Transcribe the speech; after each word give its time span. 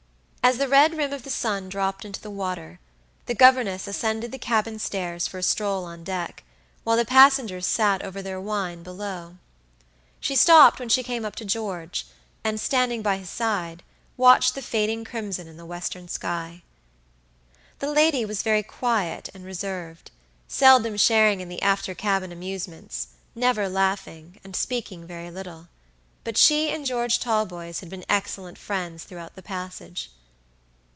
As 0.43 0.57
the 0.57 0.67
red 0.67 0.97
rim 0.97 1.13
of 1.13 1.23
the 1.23 1.29
sun 1.29 1.69
dropped 1.69 2.03
into 2.03 2.19
the 2.19 2.31
water, 2.31 2.79
the 3.27 3.35
governess 3.35 3.87
ascended 3.87 4.31
the 4.33 4.39
cabin 4.39 4.79
stairs 4.79 5.25
for 5.27 5.37
a 5.37 5.43
stroll 5.43 5.85
on 5.85 6.03
deck, 6.03 6.43
while 6.83 6.97
the 6.97 7.05
passengers 7.05 7.65
sat 7.65 8.01
over 8.01 8.21
their 8.23 8.41
wine 8.41 8.81
below. 8.83 9.37
She 10.19 10.35
stopped 10.35 10.77
when 10.79 10.89
she 10.89 11.03
came 11.03 11.23
up 11.23 11.35
to 11.37 11.45
George, 11.45 12.05
and, 12.43 12.59
standing 12.59 13.01
by 13.03 13.17
his 13.17 13.29
side, 13.29 13.81
watched 14.17 14.53
the 14.55 14.63
fading 14.63 15.05
crimson 15.05 15.47
in 15.47 15.55
the 15.57 15.65
western 15.65 16.07
sky. 16.09 16.63
The 17.79 17.91
lady 17.91 18.25
was 18.25 18.43
very 18.43 18.63
quiet 18.63 19.29
and 19.35 19.45
reserved, 19.45 20.09
seldom 20.49 20.97
sharing 20.97 21.39
in 21.39 21.47
the 21.49 21.61
after 21.61 21.93
cabin 21.95 22.31
amusements, 22.31 23.09
never 23.35 23.69
laughing, 23.69 24.39
and 24.43 24.53
speaking 24.55 25.05
very 25.07 25.29
little; 25.31 25.69
but 26.25 26.35
she 26.35 26.71
and 26.71 26.83
George 26.85 27.19
Talboys 27.19 27.79
had 27.81 27.89
been 27.89 28.03
excellent 28.09 28.57
friends 28.57 29.03
throughout 29.05 29.35
the 29.35 29.43
passage. 29.43 30.09